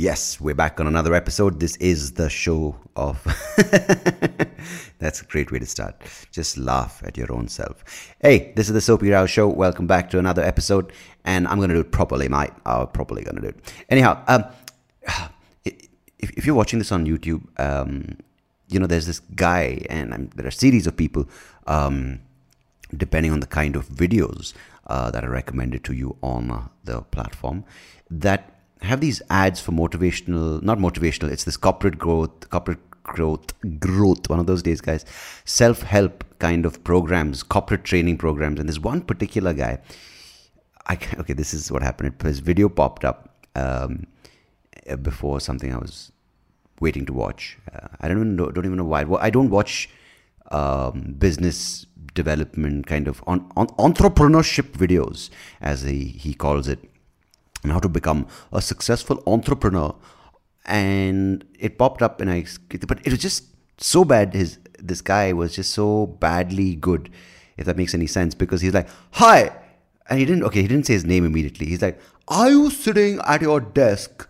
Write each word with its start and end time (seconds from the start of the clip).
Yes, 0.00 0.40
we're 0.40 0.54
back 0.54 0.80
on 0.80 0.86
another 0.86 1.12
episode. 1.12 1.60
This 1.60 1.76
is 1.76 2.12
the 2.12 2.30
show 2.30 2.74
of. 2.96 3.22
That's 4.98 5.20
a 5.20 5.26
great 5.26 5.52
way 5.52 5.58
to 5.58 5.66
start. 5.66 5.94
Just 6.32 6.56
laugh 6.56 7.02
at 7.04 7.18
your 7.18 7.30
own 7.30 7.48
self. 7.48 7.84
Hey, 8.18 8.54
this 8.56 8.68
is 8.68 8.72
the 8.72 8.80
Soapy 8.80 9.10
Rao 9.10 9.26
Show. 9.26 9.46
Welcome 9.48 9.86
back 9.86 10.08
to 10.12 10.18
another 10.18 10.42
episode, 10.42 10.94
and 11.26 11.46
I'm 11.46 11.58
going 11.58 11.68
to 11.68 11.74
do 11.74 11.82
it 11.82 11.92
properly, 11.92 12.30
mate. 12.30 12.48
I'm 12.64 12.86
probably 12.86 13.24
going 13.24 13.34
to 13.36 13.42
do 13.42 13.48
it. 13.48 13.74
Anyhow, 13.90 14.24
um, 14.26 14.44
if, 15.66 16.30
if 16.30 16.46
you're 16.46 16.54
watching 16.54 16.78
this 16.78 16.92
on 16.92 17.04
YouTube, 17.04 17.42
um, 17.60 18.16
you 18.68 18.80
know, 18.80 18.86
there's 18.86 19.04
this 19.04 19.20
guy, 19.20 19.84
and 19.90 20.14
I'm, 20.14 20.30
there 20.34 20.46
are 20.46 20.48
a 20.48 20.52
series 20.66 20.86
of 20.86 20.96
people, 20.96 21.28
um, 21.66 22.20
depending 22.96 23.32
on 23.32 23.40
the 23.40 23.46
kind 23.46 23.76
of 23.76 23.86
videos 23.86 24.54
uh, 24.86 25.10
that 25.10 25.26
are 25.26 25.30
recommended 25.30 25.84
to 25.84 25.92
you 25.92 26.16
on 26.22 26.50
uh, 26.50 26.68
the 26.84 27.02
platform, 27.02 27.66
that 28.10 28.59
have 28.82 29.00
these 29.00 29.22
ads 29.30 29.60
for 29.60 29.72
motivational, 29.72 30.62
not 30.62 30.78
motivational, 30.78 31.30
it's 31.30 31.44
this 31.44 31.56
corporate 31.56 31.98
growth, 31.98 32.48
corporate 32.50 32.78
growth, 33.02 33.52
growth, 33.78 34.28
one 34.28 34.40
of 34.40 34.46
those 34.46 34.62
days, 34.62 34.80
guys, 34.80 35.04
self 35.44 35.82
help 35.82 36.24
kind 36.38 36.64
of 36.64 36.82
programs, 36.84 37.42
corporate 37.42 37.84
training 37.84 38.16
programs. 38.16 38.58
And 38.58 38.68
there's 38.68 38.80
one 38.80 39.02
particular 39.02 39.52
guy, 39.52 39.78
I, 40.86 40.98
okay, 41.18 41.34
this 41.34 41.52
is 41.52 41.70
what 41.70 41.82
happened. 41.82 42.14
His 42.22 42.40
video 42.40 42.68
popped 42.68 43.04
up 43.04 43.46
um, 43.54 44.06
before 45.02 45.40
something 45.40 45.72
I 45.72 45.78
was 45.78 46.12
waiting 46.80 47.04
to 47.06 47.12
watch. 47.12 47.58
Uh, 47.72 47.88
I 48.00 48.08
don't 48.08 48.16
even 48.18 48.36
know, 48.36 48.50
don't 48.50 48.64
even 48.64 48.78
know 48.78 48.84
why. 48.84 49.04
Well, 49.04 49.20
I 49.22 49.30
don't 49.30 49.50
watch 49.50 49.90
um, 50.50 51.14
business 51.18 51.86
development 52.14 52.86
kind 52.86 53.06
of 53.06 53.22
on, 53.26 53.50
on 53.56 53.68
entrepreneurship 53.68 54.72
videos, 54.72 55.30
as 55.60 55.82
he, 55.82 56.04
he 56.04 56.34
calls 56.34 56.66
it 56.66 56.80
and 57.62 57.72
how 57.72 57.78
to 57.78 57.88
become 57.88 58.26
a 58.52 58.62
successful 58.62 59.22
entrepreneur. 59.26 59.94
And 60.66 61.44
it 61.58 61.78
popped 61.78 62.02
up, 62.02 62.20
and 62.20 62.30
I, 62.30 62.46
but 62.86 63.00
it 63.04 63.10
was 63.10 63.18
just 63.20 63.44
so 63.78 64.04
bad. 64.04 64.34
His 64.34 64.58
this 64.78 65.00
guy 65.00 65.32
was 65.32 65.54
just 65.54 65.72
so 65.72 66.06
badly 66.06 66.74
good, 66.74 67.10
if 67.56 67.66
that 67.66 67.76
makes 67.76 67.94
any 67.94 68.06
sense, 68.06 68.34
because 68.34 68.60
he's 68.60 68.74
like, 68.74 68.88
"Hi," 69.12 69.50
and 70.08 70.18
he 70.18 70.24
didn't. 70.24 70.44
Okay, 70.44 70.62
he 70.62 70.68
didn't 70.68 70.86
say 70.86 70.94
his 70.94 71.04
name 71.04 71.24
immediately. 71.24 71.66
He's 71.66 71.82
like, 71.82 72.00
"Are 72.28 72.50
you 72.50 72.70
sitting 72.70 73.20
at 73.26 73.42
your 73.42 73.60
desk?" 73.60 74.26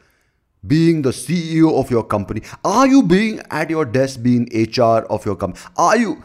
being 0.67 1.01
the 1.03 1.11
CEO 1.11 1.79
of 1.79 1.91
your 1.91 2.05
company? 2.05 2.43
Are 2.65 2.87
you 2.87 3.03
being 3.03 3.41
at 3.51 3.71
your 3.71 3.85
desk 3.87 4.23
being 4.23 4.47
HR 4.53 5.07
of 5.09 5.25
your 5.25 5.37
company? 5.37 5.65
Are 5.77 5.97
you 5.97 6.23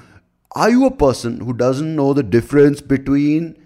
are 0.55 0.69
you 0.69 0.85
a 0.85 0.91
person 0.91 1.41
who 1.41 1.53
doesn't 1.53 1.95
know 1.95 2.13
the 2.13 2.23
difference 2.23 2.79
between 2.79 3.57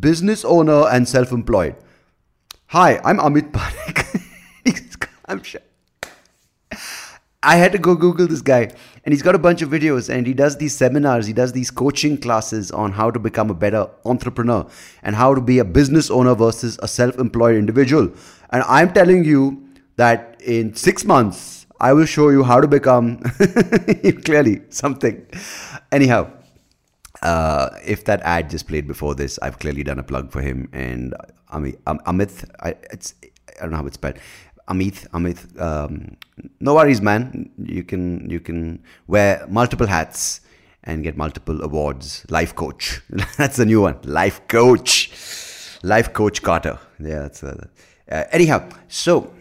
business 0.00 0.44
owner 0.44 0.88
and 0.88 1.06
self-employed? 1.06 1.76
Hi, 2.74 2.98
I'm 3.04 3.18
Amit 3.18 3.52
Parekh. 3.52 4.02
I 7.44 7.54
had 7.54 7.70
to 7.70 7.78
go 7.78 7.94
Google 7.94 8.26
this 8.26 8.42
guy, 8.42 8.68
and 9.04 9.12
he's 9.12 9.22
got 9.22 9.36
a 9.36 9.38
bunch 9.38 9.62
of 9.62 9.68
videos, 9.68 10.12
and 10.12 10.26
he 10.26 10.34
does 10.34 10.56
these 10.56 10.74
seminars, 10.74 11.28
he 11.28 11.32
does 11.32 11.52
these 11.52 11.70
coaching 11.70 12.18
classes 12.18 12.72
on 12.72 12.90
how 12.90 13.12
to 13.12 13.20
become 13.20 13.48
a 13.48 13.54
better 13.54 13.86
entrepreneur 14.04 14.68
and 15.04 15.14
how 15.14 15.36
to 15.36 15.40
be 15.40 15.60
a 15.60 15.64
business 15.64 16.10
owner 16.10 16.34
versus 16.34 16.76
a 16.82 16.88
self 16.88 17.16
employed 17.16 17.54
individual. 17.54 18.10
And 18.50 18.64
I'm 18.66 18.92
telling 18.92 19.22
you 19.22 19.68
that 19.94 20.42
in 20.42 20.74
six 20.74 21.04
months, 21.04 21.66
I 21.78 21.92
will 21.92 22.06
show 22.06 22.30
you 22.30 22.42
how 22.42 22.60
to 22.60 22.66
become 22.66 23.18
clearly 24.24 24.62
something. 24.70 25.24
Anyhow, 25.92 26.28
uh, 27.22 27.70
if 27.86 28.04
that 28.06 28.20
ad 28.22 28.50
just 28.50 28.66
played 28.66 28.88
before 28.88 29.14
this, 29.14 29.38
I've 29.40 29.60
clearly 29.60 29.84
done 29.84 30.00
a 30.00 30.02
plug 30.02 30.32
for 30.32 30.42
him. 30.42 30.68
And 30.72 31.14
Mean, 31.52 31.76
Amit, 31.86 32.44
I, 32.60 32.74
it's 32.90 33.14
I 33.58 33.62
don't 33.62 33.70
know 33.70 33.76
how 33.78 33.86
it's 33.86 33.94
spelled. 33.94 34.18
Amit, 34.68 35.08
Amit. 35.10 35.60
Um, 35.60 36.16
no 36.60 36.74
worries, 36.74 37.00
man. 37.00 37.50
You 37.58 37.84
can 37.84 38.28
you 38.30 38.40
can 38.40 38.82
wear 39.06 39.46
multiple 39.48 39.86
hats 39.86 40.40
and 40.84 41.02
get 41.02 41.16
multiple 41.16 41.62
awards. 41.62 42.24
Life 42.28 42.54
coach. 42.54 43.00
that's 43.36 43.56
the 43.56 43.66
new 43.66 43.82
one. 43.82 43.98
Life 44.04 44.46
coach. 44.48 45.10
Life 45.82 46.12
coach 46.12 46.42
Carter. 46.42 46.78
Yeah. 46.98 47.20
That's 47.20 47.42
uh, 47.42 47.66
uh, 48.10 48.24
anyhow. 48.32 48.68
So, 48.88 49.32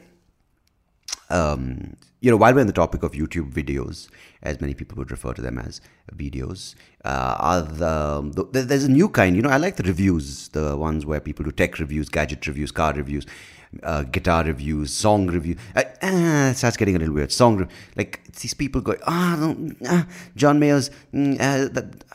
um, 1.30 1.96
you 2.23 2.31
know, 2.31 2.38
while 2.38 2.53
we're 2.53 2.61
on 2.61 2.67
the 2.67 2.73
topic 2.73 3.03
of 3.03 3.11
YouTube 3.11 3.51
videos, 3.51 4.07
as 4.44 4.61
many 4.61 4.73
people 4.73 4.95
would 4.95 5.11
refer 5.11 5.34
to 5.34 5.41
them 5.41 5.59
as 5.59 5.81
videos, 6.16 6.73
uh, 7.03 7.35
are 7.38 7.61
the, 7.61 8.47
the, 8.53 8.61
there's 8.61 8.85
a 8.85 8.91
new 8.91 9.09
kind. 9.09 9.35
You 9.35 9.41
know, 9.41 9.50
I 9.50 9.57
like 9.57 9.75
the 9.75 9.84
reviews, 9.84 10.47
the 10.47 10.78
ones 10.78 11.06
where 11.06 11.19
people 11.19 11.44
do 11.44 11.51
tech 11.51 11.79
reviews, 11.79 12.07
gadget 12.07 12.47
reviews, 12.47 12.72
car 12.72 12.94
reviews, 12.94 13.25
uh, 13.83 14.03
guitar 14.03 14.45
reviews, 14.45 14.94
song 14.94 15.28
reviews. 15.28 15.57
Uh, 15.75 15.83
uh, 16.01 16.51
it 16.51 16.56
starts 16.56 16.78
getting 16.78 16.95
a 16.95 17.00
little 17.00 17.13
weird. 17.13 17.29
Song 17.29 17.67
like 17.97 18.23
these 18.39 18.53
people 18.53 18.79
go, 18.79 18.95
ah, 19.06 19.53
oh, 19.89 20.06
John 20.38 20.59
Mayer's. 20.59 20.91
Mm, 21.13 21.35
uh, 21.35 21.67
that, 21.73 22.06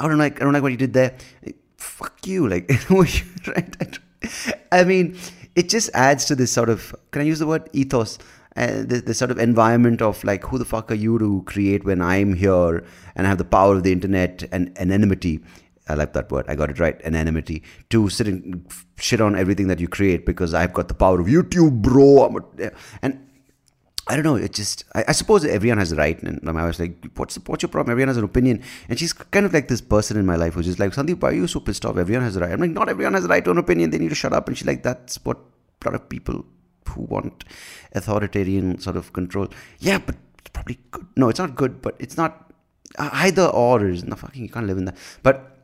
I 0.00 0.08
don't 0.08 0.16
like. 0.16 0.40
I 0.40 0.44
don't 0.44 0.54
like 0.54 0.62
what 0.62 0.72
you 0.72 0.78
did 0.78 0.94
there. 0.94 1.14
Fuck 1.76 2.26
you, 2.26 2.48
like 2.48 2.70
right. 2.90 3.98
I 4.72 4.84
mean, 4.84 5.18
it 5.54 5.68
just 5.68 5.90
adds 5.92 6.24
to 6.24 6.34
this 6.34 6.52
sort 6.52 6.70
of. 6.70 6.94
Can 7.10 7.20
I 7.20 7.26
use 7.26 7.38
the 7.38 7.46
word 7.46 7.68
ethos? 7.74 8.18
Uh, 8.58 9.12
sort 9.12 9.30
of 9.30 9.38
environment 9.38 10.02
of 10.02 10.22
like 10.24 10.44
who 10.44 10.58
the 10.58 10.64
fuck 10.64 10.90
are 10.90 11.00
you 11.06 11.18
to 11.18 11.42
create 11.46 11.84
when 11.84 12.00
i'm 12.00 12.34
here 12.34 12.84
and 13.14 13.26
i 13.26 13.30
have 13.30 13.38
the 13.38 13.44
power 13.44 13.76
of 13.76 13.82
the 13.82 13.92
internet 13.92 14.44
and 14.52 14.76
anonymity 14.78 15.40
I 15.88 15.94
like 15.94 16.12
that 16.12 16.30
word. 16.30 16.44
I 16.48 16.54
got 16.54 16.70
it 16.70 16.78
right. 16.78 17.00
Anonymity 17.02 17.62
to 17.90 18.08
sit 18.10 18.28
and 18.28 18.70
shit 18.98 19.20
on 19.20 19.34
everything 19.34 19.68
that 19.68 19.80
you 19.80 19.88
create 19.88 20.26
because 20.26 20.54
I've 20.54 20.74
got 20.74 20.88
the 20.88 20.94
power 20.94 21.20
of 21.20 21.26
YouTube, 21.26 21.80
bro. 21.80 22.26
A, 22.58 22.70
and 23.00 23.26
I 24.06 24.14
don't 24.14 24.24
know. 24.24 24.36
It 24.36 24.52
just 24.52 24.84
I, 24.94 25.04
I, 25.08 25.12
suppose 25.12 25.44
everyone 25.44 25.78
has 25.78 25.92
a 25.92 25.96
right. 25.96 26.22
And 26.22 26.46
I 26.48 26.64
was 26.64 26.80
like, 26.80 27.06
what's 27.16 27.34
the, 27.34 27.42
what's 27.46 27.62
your 27.62 27.68
problem? 27.70 27.92
Everyone 27.92 28.08
has 28.08 28.16
an 28.16 28.24
opinion. 28.24 28.62
And 28.88 28.98
she's 28.98 29.12
kind 29.12 29.46
of 29.46 29.52
like 29.52 29.68
this 29.68 29.80
person 29.80 30.16
in 30.16 30.26
my 30.26 30.36
life 30.36 30.54
who's 30.54 30.66
just 30.66 30.78
like, 30.78 30.92
Sandeep, 30.92 31.20
why 31.20 31.30
are 31.30 31.34
you 31.34 31.46
so 31.46 31.60
pissed 31.60 31.84
off? 31.84 31.96
Everyone 31.96 32.24
has 32.24 32.36
a 32.36 32.40
right. 32.40 32.52
I'm 32.52 32.60
like, 32.60 32.70
not 32.70 32.88
everyone 32.88 33.14
has 33.14 33.24
a 33.24 33.28
right 33.28 33.44
to 33.44 33.50
an 33.50 33.58
opinion. 33.58 33.90
They 33.90 33.98
need 33.98 34.08
to 34.10 34.14
shut 34.14 34.32
up. 34.32 34.48
And 34.48 34.56
she's 34.56 34.66
like, 34.66 34.82
that's 34.82 35.22
what 35.24 35.36
a 35.36 35.88
lot 35.88 35.94
of 35.94 36.08
people 36.08 36.44
who 36.88 37.02
want 37.02 37.44
authoritarian 37.92 38.78
sort 38.80 38.96
of 38.96 39.12
control. 39.12 39.48
Yeah, 39.78 39.98
but 39.98 40.16
it's 40.38 40.50
probably 40.50 40.78
good. 40.90 41.06
No, 41.16 41.28
it's 41.28 41.38
not 41.38 41.54
good, 41.54 41.80
but 41.82 41.96
it's 41.98 42.16
not 42.16 42.52
either 42.98 43.46
or. 43.46 43.86
Is 43.86 44.04
no 44.04 44.16
fucking 44.16 44.42
you 44.42 44.48
can't 44.48 44.66
live 44.66 44.78
in 44.78 44.86
that. 44.86 44.96
But 45.22 45.56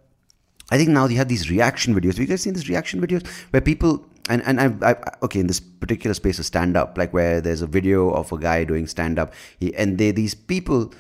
I 0.71 0.77
think 0.77 0.91
now 0.91 1.07
you 1.07 1.17
have 1.17 1.29
these 1.29 1.51
reaction 1.51 1.95
videos. 1.95 2.13
Have 2.13 2.19
you 2.21 2.27
guys 2.27 2.43
seen 2.43 2.55
these 2.55 2.69
reaction 2.69 3.01
videos 3.01 3.27
where 3.51 3.61
people 3.61 4.05
and 4.29 4.43
and 4.43 4.61
I, 4.61 4.91
I 4.91 4.97
okay 5.23 5.41
in 5.41 5.47
this 5.47 5.61
particular 5.61 6.15
space 6.15 6.39
of 6.39 6.47
stand 6.47 6.77
up, 6.77 6.97
like 6.97 7.13
where 7.13 7.41
there's 7.41 7.63
a 7.63 7.67
video 7.67 8.11
of 8.11 8.33
a 8.33 8.39
guy 8.39 8.65
doing 8.65 8.87
stand 8.87 9.19
up, 9.19 9.33
and 9.77 9.99
they 9.99 10.11
these 10.11 10.35
people. 10.35 10.93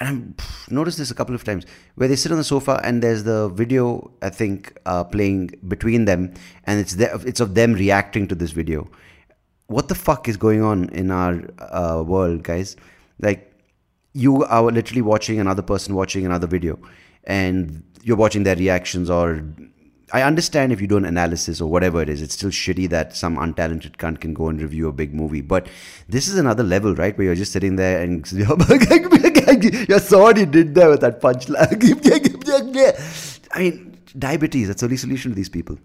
And 0.00 0.08
I've 0.38 0.70
noticed 0.70 0.98
this 0.98 1.10
a 1.10 1.14
couple 1.14 1.34
of 1.34 1.42
times 1.42 1.66
where 1.96 2.06
they 2.06 2.14
sit 2.14 2.30
on 2.30 2.38
the 2.38 2.44
sofa 2.44 2.80
and 2.84 3.02
there's 3.02 3.24
the 3.24 3.48
video 3.48 4.12
I 4.22 4.30
think 4.30 4.78
uh, 4.86 5.02
playing 5.02 5.50
between 5.66 6.04
them, 6.04 6.34
and 6.64 6.78
it's 6.78 6.94
it's 6.94 7.40
of 7.40 7.54
them 7.54 7.74
reacting 7.74 8.28
to 8.28 8.36
this 8.36 8.52
video 8.52 8.88
what 9.68 9.88
the 9.88 9.94
fuck 9.94 10.28
is 10.28 10.36
going 10.36 10.62
on 10.62 10.88
in 10.88 11.10
our 11.10 11.44
uh, 11.58 12.02
world, 12.02 12.42
guys? 12.42 12.74
Like, 13.20 13.52
you 14.14 14.44
are 14.44 14.62
literally 14.62 15.02
watching 15.02 15.38
another 15.38 15.62
person 15.62 15.94
watching 15.94 16.26
another 16.26 16.46
video, 16.46 16.78
and 17.24 17.84
you're 18.02 18.16
watching 18.16 18.42
their 18.44 18.56
reactions. 18.56 19.10
Or, 19.10 19.44
I 20.10 20.22
understand 20.22 20.72
if 20.72 20.80
you 20.80 20.86
do 20.86 20.96
an 20.96 21.04
analysis 21.04 21.60
or 21.60 21.70
whatever 21.70 22.00
it 22.00 22.08
is, 22.08 22.22
it's 22.22 22.32
still 22.32 22.48
shitty 22.48 22.88
that 22.88 23.14
some 23.14 23.36
untalented 23.36 23.96
cunt 23.96 24.20
can 24.20 24.32
go 24.32 24.48
and 24.48 24.60
review 24.60 24.88
a 24.88 24.92
big 24.92 25.12
movie. 25.12 25.42
But 25.42 25.68
this 26.08 26.28
is 26.28 26.38
another 26.38 26.62
level, 26.62 26.94
right? 26.94 27.16
Where 27.16 27.26
you're 27.26 27.34
just 27.34 27.52
sitting 27.52 27.76
there 27.76 28.02
and 28.02 28.30
you're 28.32 28.56
what 30.20 30.38
you 30.38 30.46
did 30.46 30.74
there 30.74 30.88
with 30.88 31.02
that 31.02 31.20
punchline. 31.20 31.68
I 33.52 33.58
mean, 33.58 33.98
diabetes, 34.18 34.68
that's 34.68 34.80
the 34.80 34.86
only 34.86 34.96
solution 34.96 35.32
to 35.32 35.34
these 35.34 35.50
people 35.50 35.78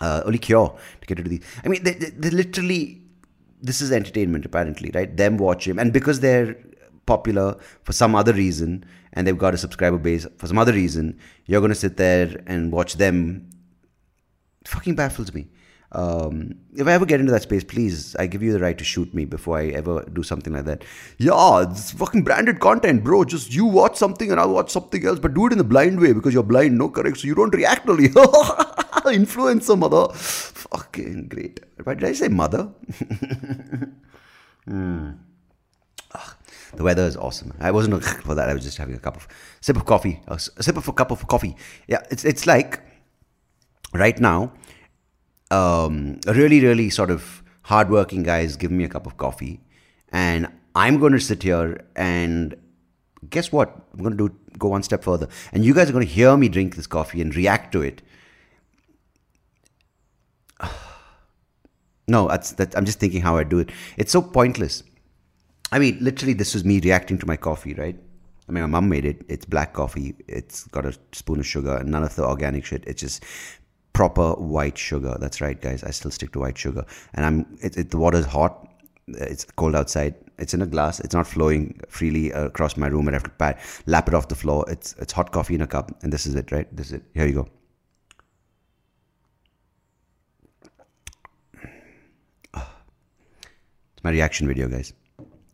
uh, 0.00 0.22
only 0.24 0.38
cure 0.38 0.76
to 1.00 1.06
get 1.06 1.18
of 1.18 1.28
these. 1.28 1.42
I 1.64 1.68
mean, 1.68 1.82
they, 1.82 1.94
they, 1.94 2.10
they, 2.10 2.30
literally, 2.30 3.02
this 3.60 3.80
is 3.80 3.92
entertainment 3.92 4.44
apparently, 4.44 4.90
right? 4.94 5.14
Them 5.16 5.38
watch 5.38 5.66
him, 5.66 5.78
and 5.78 5.92
because 5.92 6.20
they're 6.20 6.56
popular 7.06 7.56
for 7.84 7.92
some 7.92 8.14
other 8.14 8.32
reason, 8.32 8.84
and 9.12 9.26
they've 9.26 9.38
got 9.38 9.54
a 9.54 9.58
subscriber 9.58 9.98
base 9.98 10.26
for 10.36 10.46
some 10.46 10.58
other 10.58 10.72
reason, 10.72 11.18
you're 11.46 11.60
going 11.60 11.70
to 11.70 11.74
sit 11.74 11.96
there 11.96 12.42
and 12.46 12.72
watch 12.72 12.94
them. 12.94 13.48
It 14.60 14.68
fucking 14.68 14.96
baffles 14.96 15.32
me. 15.32 15.48
Um, 15.92 16.56
if 16.74 16.86
I 16.86 16.92
ever 16.92 17.06
get 17.06 17.20
into 17.20 17.32
that 17.32 17.42
space, 17.42 17.64
please, 17.64 18.16
I 18.16 18.26
give 18.26 18.42
you 18.42 18.52
the 18.52 18.58
right 18.58 18.76
to 18.76 18.84
shoot 18.84 19.14
me 19.14 19.24
before 19.24 19.58
I 19.58 19.68
ever 19.68 20.04
do 20.12 20.22
something 20.22 20.52
like 20.52 20.64
that. 20.64 20.84
Yeah, 21.18 21.62
it's 21.62 21.92
fucking 21.92 22.24
branded 22.24 22.60
content, 22.60 23.04
bro. 23.04 23.24
Just 23.24 23.54
you 23.54 23.64
watch 23.64 23.96
something 23.96 24.30
and 24.30 24.40
I'll 24.40 24.52
watch 24.52 24.70
something 24.70 25.06
else, 25.06 25.20
but 25.20 25.34
do 25.34 25.46
it 25.46 25.52
in 25.52 25.58
the 25.58 25.64
blind 25.64 26.00
way 26.00 26.12
because 26.12 26.34
you're 26.34 26.42
blind, 26.42 26.76
no 26.76 26.88
correct, 26.88 27.18
so 27.18 27.26
you 27.26 27.34
don't 27.34 27.54
react 27.54 27.88
only. 27.88 28.08
Influencer 29.14 29.78
mother. 29.78 30.12
Fucking 30.14 31.28
great. 31.28 31.60
Why 31.84 31.94
did 31.94 32.08
I 32.08 32.12
say 32.12 32.28
mother? 32.28 32.64
hmm. 34.64 35.10
the 36.74 36.82
weather 36.82 37.04
is 37.04 37.16
awesome. 37.16 37.54
I 37.60 37.70
wasn't 37.70 38.02
for 38.04 38.34
that. 38.34 38.48
I 38.48 38.54
was 38.54 38.64
just 38.64 38.78
having 38.78 38.96
a 38.96 38.98
cup 38.98 39.16
of 39.16 39.28
sip 39.60 39.76
of 39.76 39.84
coffee, 39.84 40.20
a 40.26 40.38
sip 40.38 40.76
of 40.76 40.88
a 40.88 40.92
cup 40.92 41.12
of 41.12 41.26
coffee. 41.28 41.56
Yeah, 41.86 42.02
it's 42.10 42.24
it's 42.24 42.46
like 42.46 42.80
right 43.92 44.18
now, 44.18 44.52
um, 45.52 46.18
really 46.26 46.60
really 46.60 46.90
sort 46.90 47.10
of 47.10 47.44
hardworking 47.62 48.24
guys 48.24 48.56
giving 48.56 48.76
me 48.76 48.84
a 48.84 48.88
cup 48.88 49.06
of 49.06 49.16
coffee, 49.16 49.60
and 50.10 50.48
I'm 50.74 50.98
going 50.98 51.12
to 51.12 51.20
sit 51.20 51.44
here 51.44 51.84
and 51.94 52.56
guess 53.30 53.52
what? 53.52 53.72
I'm 53.94 54.02
going 54.02 54.16
to 54.16 54.28
do 54.28 54.34
go 54.58 54.68
one 54.68 54.82
step 54.82 55.04
further, 55.04 55.28
and 55.52 55.64
you 55.64 55.74
guys 55.74 55.90
are 55.90 55.92
going 55.92 56.06
to 56.06 56.12
hear 56.12 56.36
me 56.36 56.48
drink 56.48 56.74
this 56.74 56.88
coffee 56.88 57.20
and 57.20 57.34
react 57.36 57.70
to 57.72 57.82
it. 57.82 58.02
No, 62.08 62.28
that's 62.28 62.52
that. 62.52 62.76
I'm 62.76 62.84
just 62.84 63.00
thinking 63.00 63.20
how 63.20 63.36
I 63.36 63.44
do 63.44 63.58
it. 63.58 63.70
It's 63.96 64.12
so 64.12 64.22
pointless. 64.22 64.82
I 65.72 65.78
mean, 65.78 65.98
literally, 66.00 66.34
this 66.34 66.54
was 66.54 66.64
me 66.64 66.80
reacting 66.80 67.18
to 67.18 67.26
my 67.26 67.36
coffee, 67.36 67.74
right? 67.74 67.98
I 68.48 68.52
mean, 68.52 68.62
my 68.62 68.68
mom 68.68 68.88
made 68.88 69.04
it. 69.04 69.24
It's 69.28 69.44
black 69.44 69.72
coffee. 69.72 70.14
It's 70.28 70.64
got 70.68 70.86
a 70.86 70.96
spoon 71.12 71.40
of 71.40 71.46
sugar, 71.46 71.76
and 71.76 71.90
none 71.90 72.04
of 72.04 72.14
the 72.14 72.24
organic 72.24 72.64
shit. 72.64 72.84
It's 72.86 73.00
just 73.00 73.24
proper 73.92 74.34
white 74.34 74.78
sugar. 74.78 75.16
That's 75.18 75.40
right, 75.40 75.60
guys. 75.60 75.82
I 75.82 75.90
still 75.90 76.12
stick 76.12 76.32
to 76.32 76.40
white 76.40 76.56
sugar, 76.56 76.84
and 77.14 77.26
I'm. 77.26 77.58
It, 77.60 77.76
it, 77.76 77.90
the 77.90 77.98
water's 77.98 78.26
hot. 78.26 78.68
It's 79.08 79.44
cold 79.44 79.74
outside. 79.74 80.14
It's 80.38 80.54
in 80.54 80.62
a 80.62 80.66
glass. 80.66 81.00
It's 81.00 81.14
not 81.14 81.26
flowing 81.26 81.80
freely 81.88 82.30
across 82.30 82.76
my 82.76 82.86
room. 82.86 83.08
I 83.08 83.12
have 83.12 83.24
to 83.24 83.30
pat, 83.30 83.58
lap 83.86 84.06
it 84.06 84.14
off 84.14 84.28
the 84.28 84.34
floor. 84.36 84.64
It's 84.68 84.94
it's 85.00 85.12
hot 85.12 85.32
coffee 85.32 85.56
in 85.56 85.62
a 85.62 85.66
cup, 85.66 85.90
and 86.02 86.12
this 86.12 86.26
is 86.26 86.36
it, 86.36 86.52
right? 86.52 86.68
This 86.76 86.86
is 86.88 86.92
it. 86.94 87.02
Here 87.14 87.26
you 87.26 87.34
go. 87.34 87.48
My 94.06 94.12
reaction 94.12 94.46
video, 94.46 94.68
guys. 94.68 94.92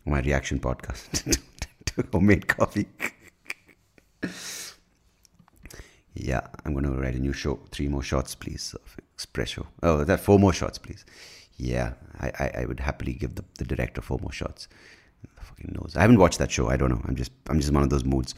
My 0.05 0.21
reaction 0.21 0.61
podcast 0.61 1.01
to 1.87 2.05
homemade 2.13 2.49
coffee. 2.49 2.87
yeah, 6.13 6.43
I'm 6.63 6.75
going 6.75 6.85
to 6.85 6.91
write 6.91 7.15
a 7.15 7.19
new 7.19 7.33
show. 7.33 7.61
Three 7.71 7.89
more 7.89 8.03
shots, 8.03 8.35
please, 8.35 8.75
of 8.75 8.97
espresso. 9.17 9.67
Oh, 9.83 10.05
that 10.05 10.21
four 10.21 10.39
more 10.39 10.53
shots, 10.53 10.77
please. 10.77 11.07
Yeah, 11.57 11.95
I, 12.21 12.27
I, 12.39 12.51
I 12.59 12.65
would 12.67 12.81
happily 12.81 13.15
give 13.15 13.37
the, 13.37 13.45
the 13.57 13.65
director 13.65 14.03
four 14.03 14.19
more 14.21 14.33
shots. 14.33 14.69
Fucking 15.41 15.75
knows. 15.75 15.97
I 15.97 16.03
haven't 16.03 16.19
watched 16.19 16.39
that 16.39 16.51
show. 16.51 16.69
I 16.69 16.77
don't 16.77 16.91
know. 16.91 17.01
I'm 17.07 17.17
just 17.17 17.33
I'm 17.49 17.59
just 17.59 17.73
one 17.73 17.83
of 17.83 17.89
those 17.89 18.05
moods. 18.05 18.35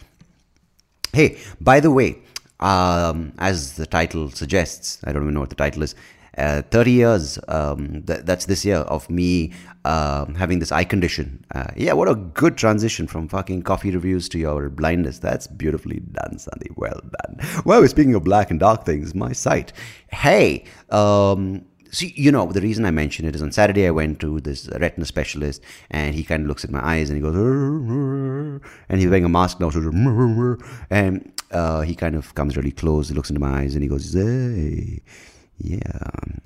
Hey, 1.12 1.38
by 1.60 1.80
the 1.80 1.90
way, 1.90 2.18
um, 2.60 3.32
as 3.38 3.72
the 3.72 3.86
title 3.86 4.30
suggests, 4.30 5.00
I 5.02 5.12
don't 5.12 5.22
even 5.24 5.34
know 5.34 5.40
what 5.40 5.50
the 5.50 5.62
title 5.66 5.82
is. 5.82 5.96
Uh, 6.36 6.62
30 6.70 6.90
years, 6.90 7.38
um, 7.48 8.02
th- 8.06 8.20
that's 8.24 8.46
this 8.46 8.64
year, 8.64 8.78
of 8.78 9.08
me 9.08 9.52
uh, 9.84 10.26
having 10.36 10.58
this 10.58 10.72
eye 10.72 10.84
condition. 10.84 11.44
Uh, 11.54 11.68
yeah, 11.76 11.92
what 11.92 12.08
a 12.08 12.14
good 12.14 12.56
transition 12.56 13.06
from 13.06 13.28
fucking 13.28 13.62
coffee 13.62 13.90
reviews 13.90 14.28
to 14.28 14.38
your 14.38 14.68
blindness. 14.68 15.18
That's 15.18 15.46
beautifully 15.46 16.00
done, 16.12 16.38
Sandy. 16.38 16.70
Well 16.76 17.00
done. 17.00 17.62
Well, 17.64 17.86
speaking 17.86 18.14
of 18.14 18.24
black 18.24 18.50
and 18.50 18.58
dark 18.58 18.84
things, 18.84 19.14
my 19.14 19.32
sight. 19.32 19.72
Hey, 20.08 20.64
um, 20.90 21.64
See, 21.94 22.12
you 22.16 22.32
know, 22.32 22.50
the 22.50 22.60
reason 22.60 22.84
I 22.86 22.90
mention 22.90 23.24
it 23.24 23.36
is 23.36 23.42
on 23.42 23.52
Saturday 23.52 23.86
I 23.86 23.92
went 23.92 24.18
to 24.18 24.40
this 24.40 24.68
retina 24.80 25.04
specialist 25.06 25.62
and 25.92 26.12
he 26.12 26.24
kind 26.24 26.42
of 26.42 26.48
looks 26.48 26.64
at 26.64 26.72
my 26.72 26.84
eyes 26.84 27.08
and 27.08 27.16
he 27.16 27.22
goes, 27.22 27.36
and 27.36 29.00
he's 29.00 29.08
wearing 29.08 29.24
a 29.24 29.28
mask 29.28 29.60
now, 29.60 29.70
and 30.90 31.32
uh, 31.52 31.82
he 31.82 31.94
kind 31.94 32.16
of 32.16 32.34
comes 32.34 32.56
really 32.56 32.72
close, 32.72 33.10
he 33.10 33.14
looks 33.14 33.30
into 33.30 33.38
my 33.38 33.60
eyes 33.60 33.74
and 33.76 33.84
he 33.84 33.88
goes, 33.88 34.12
hey, 34.12 35.02
yeah, 35.58 35.80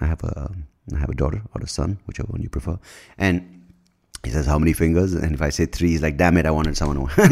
I 0.01 0.07
have 0.07 0.23
a 0.25 0.51
I 0.95 0.99
have 0.99 1.11
a 1.11 1.15
daughter 1.15 1.43
or 1.55 1.61
a 1.63 1.69
son, 1.69 1.99
whichever 2.07 2.29
one 2.29 2.43
you 2.43 2.49
prefer. 2.49 2.79
And 3.19 3.63
he 4.25 4.31
says, 4.31 4.47
How 4.47 4.59
many 4.59 4.73
fingers? 4.73 5.15
And 5.15 5.35
if 5.35 5.43
I 5.43 5.51
say 5.51 5.67
three, 5.67 5.91
he's 5.91 6.03
like, 6.03 6.17
Damn 6.17 6.37
it, 6.39 6.47
I 6.47 6.51
wanted 6.51 6.77
someone. 6.77 7.07
who. 7.09 7.23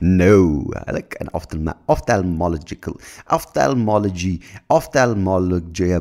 no, 0.00 0.64
I 0.86 0.92
like 0.92 1.16
an 1.20 1.28
ophthalm- 1.34 1.74
ophthalmological, 1.88 3.00
ophthalmology, 3.28 4.40
ophthalmology, 4.70 5.92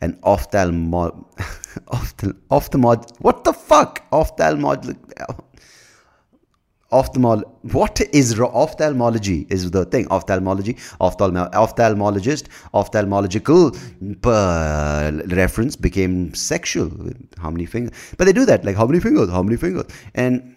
and 0.00 0.20
ophthalmo, 0.22 1.24
ophthalm, 1.88 2.36
ophthalmod, 2.50 3.12
what 3.20 3.44
the 3.44 3.52
fuck? 3.52 4.04
Ophthalmology 4.12 4.96
ophthalmol 6.92 7.42
what 7.72 8.00
is 8.12 8.38
ophthalmology 8.40 9.46
is 9.48 9.70
the 9.70 9.84
thing. 9.84 10.06
Ophthalmology 10.08 10.76
ophthalm- 11.00 11.50
ophthalmologist 11.64 12.44
ophthalmological 12.74 13.62
uh, 14.24 15.34
reference 15.34 15.76
became 15.76 16.34
sexual 16.34 16.90
how 17.38 17.50
many 17.50 17.66
fingers? 17.66 17.92
But 18.16 18.26
they 18.26 18.32
do 18.32 18.44
that 18.46 18.64
like 18.64 18.76
how 18.76 18.86
many 18.86 19.00
fingers 19.00 19.30
how 19.30 19.42
many 19.42 19.56
fingers? 19.56 19.86
And 20.14 20.54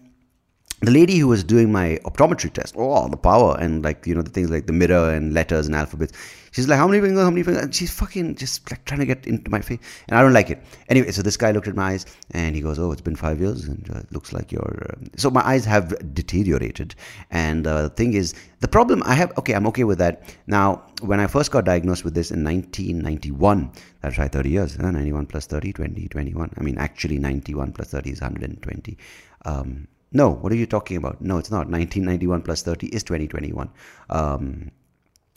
the 0.81 0.91
lady 0.91 1.17
who 1.17 1.27
was 1.27 1.43
doing 1.43 1.71
my 1.71 1.99
optometry 2.03 2.51
test, 2.51 2.75
oh, 2.77 3.07
the 3.07 3.17
power 3.17 3.57
and 3.59 3.83
like, 3.83 4.05
you 4.05 4.13
know, 4.13 4.21
the 4.21 4.29
things 4.29 4.49
like 4.49 4.67
the 4.67 4.73
mirror 4.73 5.13
and 5.13 5.33
letters 5.33 5.67
and 5.67 5.75
alphabets. 5.75 6.13
She's 6.51 6.67
like, 6.67 6.77
how 6.77 6.87
many 6.87 7.01
fingers, 7.01 7.23
how 7.23 7.29
many 7.29 7.43
fingers? 7.43 7.63
And 7.63 7.75
she's 7.75 7.91
fucking 7.91 8.35
just 8.35 8.69
like 8.69 8.83
trying 8.85 8.99
to 8.99 9.05
get 9.05 9.25
into 9.25 9.49
my 9.51 9.61
face. 9.61 9.79
And 10.07 10.17
I 10.17 10.21
don't 10.21 10.33
like 10.33 10.49
it. 10.49 10.61
Anyway, 10.87 11.11
so 11.11 11.21
this 11.21 11.37
guy 11.37 11.51
looked 11.51 11.67
at 11.67 11.75
my 11.75 11.91
eyes 11.91 12.05
and 12.31 12.55
he 12.55 12.61
goes, 12.61 12.77
oh, 12.79 12.91
it's 12.91 13.01
been 13.01 13.15
five 13.15 13.39
years 13.39 13.65
and 13.65 13.89
uh, 13.93 13.99
it 13.99 14.11
looks 14.11 14.31
like 14.31 14.51
you're. 14.51 14.87
Uh... 14.89 15.05
So 15.17 15.29
my 15.29 15.45
eyes 15.45 15.65
have 15.65 16.13
deteriorated. 16.13 16.95
And 17.31 17.67
uh, 17.67 17.83
the 17.83 17.89
thing 17.89 18.13
is, 18.13 18.33
the 18.59 18.67
problem 18.67 19.01
I 19.05 19.15
have, 19.15 19.37
okay, 19.37 19.53
I'm 19.53 19.67
okay 19.67 19.83
with 19.85 19.97
that. 19.99 20.35
Now, 20.47 20.83
when 21.01 21.19
I 21.19 21.27
first 21.27 21.51
got 21.51 21.65
diagnosed 21.65 22.03
with 22.05 22.15
this 22.15 22.31
in 22.31 22.43
1991, 22.43 23.71
that's 24.01 24.17
right, 24.17 24.31
30 24.31 24.49
years, 24.49 24.77
91 24.77 25.25
plus 25.25 25.45
30, 25.47 25.73
20, 25.73 26.07
21. 26.07 26.53
I 26.57 26.61
mean, 26.63 26.77
actually, 26.77 27.17
91 27.17 27.73
plus 27.73 27.89
30 27.89 28.11
is 28.11 28.21
120. 28.21 28.97
Um, 29.45 29.87
no, 30.11 30.31
what 30.31 30.51
are 30.51 30.55
you 30.55 30.65
talking 30.65 30.97
about? 30.97 31.21
No, 31.21 31.37
it's 31.37 31.51
not. 31.51 31.69
1991 31.69 32.41
plus 32.41 32.61
30 32.61 32.87
is 32.87 33.03
2021. 33.03 33.69
Um, 34.09 34.71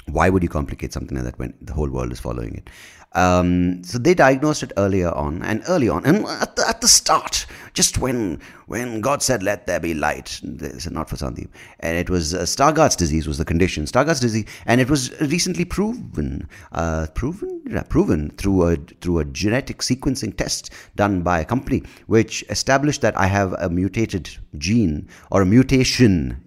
why 0.09 0.29
would 0.29 0.43
you 0.43 0.49
complicate 0.49 0.93
something 0.93 1.17
like 1.17 1.25
that 1.25 1.39
when 1.39 1.55
the 1.61 1.73
whole 1.73 1.89
world 1.89 2.13
is 2.13 2.21
following 2.21 2.55
it? 2.55 2.71
Um, 3.13 3.83
so 3.85 3.99
they 3.99 4.13
diagnosed 4.13 4.63
it 4.63 4.73
earlier 4.77 5.11
on, 5.11 5.43
and 5.43 5.63
early 5.69 5.89
on, 5.89 6.05
and 6.05 6.27
at 6.27 6.57
the, 6.57 6.69
at 6.69 6.83
the 6.83 6.89
start, 6.89 7.47
just 7.73 7.97
when 7.97 8.39
when 8.67 9.01
God 9.01 9.23
said, 9.23 9.43
"Let 9.43 9.67
there 9.67 9.81
be 9.81 9.95
light," 9.95 10.39
this 10.43 10.85
is 10.85 10.91
not 10.91 11.09
for 11.09 11.17
Sandeep, 11.17 11.49
and 11.81 11.97
it 11.97 12.11
was 12.11 12.35
uh, 12.35 12.41
Stargardt's 12.41 12.97
disease 12.97 13.27
was 13.27 13.39
the 13.39 13.47
condition. 13.47 13.87
Stargardt's 13.87 14.21
disease, 14.21 14.45
and 14.67 14.79
it 14.79 14.91
was 14.91 15.19
recently 15.23 15.65
proven, 15.65 16.47
uh, 16.73 17.07
proven, 17.15 17.63
yeah, 17.67 17.83
proven 17.83 18.31
through 18.37 18.69
a 18.69 18.77
through 18.77 19.21
a 19.21 19.25
genetic 19.25 19.79
sequencing 19.79 20.37
test 20.37 20.71
done 20.95 21.23
by 21.23 21.41
a 21.41 21.47
company, 21.47 21.83
which 22.09 22.45
established 22.51 23.01
that 23.01 23.19
I 23.19 23.27
have 23.27 23.55
a 23.55 23.71
mutated 23.71 24.29
gene 24.59 25.09
or 25.31 25.41
a 25.41 25.47
mutation 25.47 26.45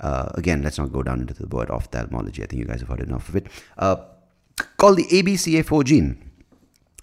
uh, 0.00 0.30
again, 0.34 0.62
let's 0.62 0.78
not 0.78 0.92
go 0.92 1.02
down 1.02 1.20
into 1.20 1.34
the 1.34 1.46
word 1.46 1.70
ophthalmology. 1.70 2.42
I 2.42 2.46
think 2.46 2.60
you 2.60 2.66
guys 2.66 2.80
have 2.80 2.88
heard 2.88 3.00
enough 3.00 3.28
of 3.28 3.36
it. 3.36 3.46
Uh, 3.78 3.96
called 4.76 4.98
the 4.98 5.04
ABCA4 5.04 5.84
gene. 5.84 6.22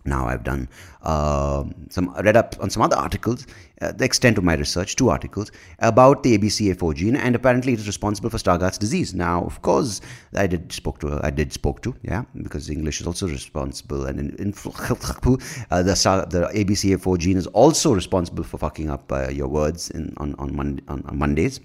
Now 0.06 0.28
I've 0.28 0.44
done 0.44 0.68
uh, 1.02 1.64
some 1.90 2.14
read 2.16 2.36
up 2.36 2.56
on 2.60 2.70
some 2.70 2.84
other 2.84 2.98
articles, 2.98 3.48
uh, 3.82 3.94
the 3.94 4.04
extent 4.04 4.38
of 4.38 4.44
my 4.44 4.56
research, 4.56 4.98
two 4.98 5.10
articles 5.10 5.50
about 5.80 6.24
the 6.24 6.38
ABCA4 6.38 6.96
gene, 6.96 7.16
and 7.16 7.36
apparently 7.36 7.72
it 7.72 7.80
is 7.80 7.88
responsible 7.88 8.30
for 8.30 8.38
Stargardt's 8.38 8.78
disease. 8.78 9.14
Now, 9.14 9.46
of 9.46 9.62
course, 9.62 10.02
I 10.36 10.46
did 10.46 10.74
spoke 10.74 11.00
to 11.00 11.22
I 11.24 11.30
did 11.30 11.54
spoke 11.54 11.82
to 11.84 11.96
yeah 12.02 12.26
because 12.36 12.70
English 12.70 13.00
is 13.00 13.08
also 13.08 13.30
responsible, 13.30 14.06
and 14.06 14.20
in, 14.20 14.36
in 14.36 14.50
uh, 14.66 15.84
the 15.84 16.28
the 16.30 16.52
ABCA4 16.54 17.18
gene 17.18 17.38
is 17.38 17.48
also 17.48 17.94
responsible 17.94 18.44
for 18.44 18.58
fucking 18.58 18.90
up 18.90 19.10
uh, 19.10 19.30
your 19.30 19.48
words 19.48 19.90
in 19.92 20.14
on 20.18 20.36
on, 20.36 20.60
on, 20.60 21.04
on 21.06 21.18
Mondays 21.18 21.62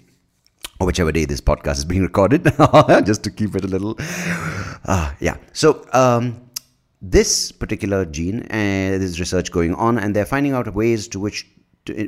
whichever 0.79 1.11
day 1.11 1.25
this 1.25 1.41
podcast 1.41 1.77
is 1.77 1.85
being 1.85 2.01
recorded, 2.01 2.43
just 3.05 3.23
to 3.23 3.31
keep 3.31 3.55
it 3.55 3.63
a 3.63 3.67
little. 3.67 3.95
Uh, 4.85 5.13
yeah. 5.19 5.37
So, 5.53 5.85
um, 5.93 6.49
this 7.01 7.51
particular 7.51 8.05
gene, 8.05 8.41
uh, 8.43 8.97
there's 8.99 9.19
research 9.19 9.51
going 9.51 9.73
on, 9.75 9.97
and 9.97 10.15
they're 10.15 10.25
finding 10.25 10.53
out 10.53 10.73
ways 10.73 11.07
to 11.09 11.19
which 11.19 11.45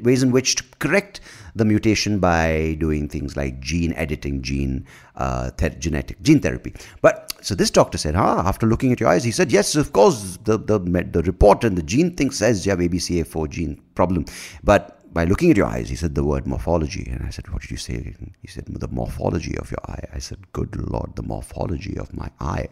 ways 0.04 0.22
in 0.22 0.32
which 0.32 0.56
to 0.58 0.64
correct 0.80 1.22
the 1.56 1.66
mutation 1.66 2.20
by 2.20 2.76
doing 2.80 3.08
things 3.08 3.36
like 3.36 3.60
gene 3.60 3.94
editing, 3.94 4.42
gene 4.42 4.86
uh, 5.16 5.50
genetic 5.80 6.22
gene 6.22 6.40
therapy. 6.40 6.74
But 7.02 7.34
so 7.42 7.56
this 7.56 7.72
doctor 7.72 7.98
said, 7.98 8.16
"Ah, 8.16 8.48
after 8.48 8.68
looking 8.68 8.92
at 8.92 9.00
your 9.00 9.10
eyes, 9.10 9.24
he 9.24 9.32
said, 9.32 9.52
yes, 9.52 9.76
of 9.76 9.94
course, 9.94 10.38
the 10.44 10.58
the 10.58 10.80
the 10.80 11.24
report 11.24 11.64
and 11.64 11.78
the 11.78 11.84
gene 11.84 12.16
thing 12.16 12.32
says 12.32 12.66
you 12.66 12.72
have 12.72 12.80
ABCA4 12.80 13.50
gene 13.50 13.82
problem, 13.96 14.26
but." 14.64 14.98
By 15.14 15.26
looking 15.26 15.52
at 15.52 15.58
your 15.58 15.66
eyes, 15.66 15.90
he 15.90 15.96
said 15.96 16.16
the 16.16 16.24
word 16.24 16.48
morphology. 16.48 17.10
And 17.12 17.26
I 17.26 17.30
said, 17.30 17.50
What 17.52 17.62
did 17.62 17.72
you 17.72 17.78
say? 17.78 18.16
He 18.42 18.48
said, 18.48 18.66
The 18.66 18.88
morphology 18.88 19.58
of 19.58 19.70
your 19.70 19.82
eye. 19.88 20.04
I 20.14 20.20
said, 20.20 20.52
Good 20.54 20.76
Lord, 20.76 21.16
the 21.16 21.24
morphology 21.24 21.98
of 21.98 22.14
my 22.14 22.30
eye. 22.40 22.68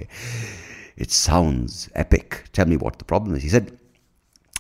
It 0.95 1.11
sounds 1.11 1.89
epic. 1.95 2.45
Tell 2.53 2.65
me 2.65 2.77
what 2.77 2.99
the 2.99 3.05
problem 3.05 3.35
is. 3.35 3.43
He 3.43 3.49
said, 3.49 3.77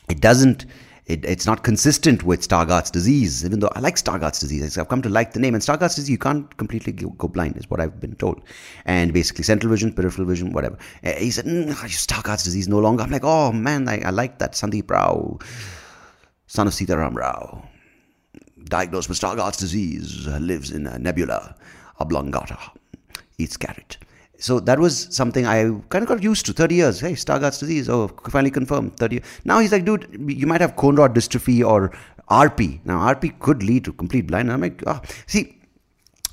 It 0.09 0.19
doesn't. 0.19 0.65
It, 1.05 1.25
it's 1.25 1.47
not 1.47 1.63
consistent 1.63 2.21
with 2.21 2.47
Stargardt's 2.47 2.91
disease, 2.91 3.43
even 3.43 3.61
though 3.61 3.71
I 3.75 3.79
like 3.79 3.95
Stargardt's 3.95 4.39
disease. 4.39 4.77
I've 4.77 4.89
come 4.89 5.01
to 5.01 5.09
like 5.09 5.33
the 5.33 5.39
name. 5.39 5.55
And 5.55 5.63
Stargardt's 5.63 5.95
disease, 5.95 6.09
you 6.11 6.19
can't 6.19 6.55
completely 6.57 6.93
go 6.93 7.27
blind, 7.27 7.57
is 7.57 7.67
what 7.67 7.79
I've 7.79 7.99
been 7.99 8.15
told. 8.15 8.43
And 8.85 9.11
basically, 9.11 9.43
central 9.43 9.71
vision, 9.71 9.91
peripheral 9.91 10.27
vision, 10.27 10.51
whatever. 10.51 10.77
Uh, 11.03 11.13
he 11.13 11.31
said, 11.31 11.45
mm, 11.45 11.73
Stargardt's 11.87 12.43
disease 12.43 12.67
no 12.67 12.77
longer. 12.77 13.03
I'm 13.03 13.09
like, 13.09 13.23
oh 13.23 13.51
man, 13.51 13.87
I, 13.87 14.01
I 14.01 14.09
like 14.11 14.37
that. 14.39 14.51
Sandeep 14.51 14.91
Rao 14.91 15.39
son 16.49 16.67
of 16.67 16.73
Sitaram 16.73 17.15
Rao, 17.15 17.63
diagnosed 18.65 19.07
with 19.07 19.19
Stargardt's 19.19 19.57
disease, 19.57 20.27
lives 20.27 20.71
in 20.71 20.87
a 20.87 20.97
nebula 20.97 21.55
oblongata, 21.99 22.57
eats 23.37 23.55
carrot. 23.55 23.97
so 24.39 24.59
that 24.59 24.79
was 24.79 25.07
something 25.15 25.45
I 25.45 25.63
kind 25.89 26.01
of 26.03 26.07
got 26.07 26.23
used 26.23 26.45
to. 26.47 26.53
30 26.53 26.75
years, 26.75 26.99
hey, 26.99 27.11
Stargardt's 27.13 27.59
disease, 27.59 27.87
oh, 27.87 28.07
finally 28.29 28.51
confirmed. 28.51 28.97
30 28.97 29.15
years. 29.17 29.25
Now 29.45 29.59
he's 29.59 29.71
like, 29.71 29.85
dude, 29.85 30.07
you 30.27 30.47
might 30.47 30.61
have 30.61 30.75
cone 30.75 30.95
rod 30.95 31.15
dystrophy 31.15 31.63
or 31.63 31.91
RP. 32.29 32.79
Now, 32.83 32.99
RP 33.13 33.37
could 33.39 33.61
lead 33.63 33.85
to 33.85 33.93
complete 33.93 34.27
blindness. 34.27 34.53
I'm 34.53 34.61
like, 34.61 34.81
oh, 34.87 35.01
see, 35.27 35.58